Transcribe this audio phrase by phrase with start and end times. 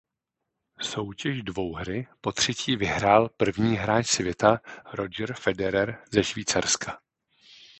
[0.81, 4.59] Soutěž dvouhry potřetí vyhrál první hráč světa
[4.93, 7.01] Roger Federer ze Švýcarska.